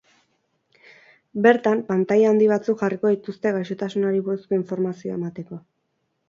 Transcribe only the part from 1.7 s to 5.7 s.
pantaila handi batzuk jarriko dituzte gaixotasunari buruzko informazioa emateko.